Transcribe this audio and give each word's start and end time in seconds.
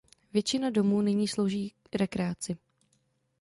Většina 0.33 0.69
domů 0.69 1.01
nyní 1.01 1.27
slouží 1.27 1.73
rekreaci. 1.95 2.57